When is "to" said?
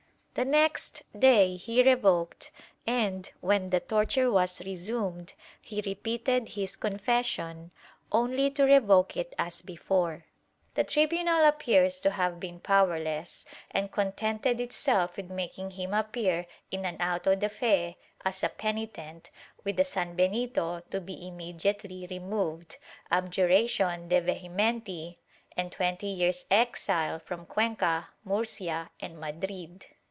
8.51-8.63, 11.99-12.11, 20.91-21.01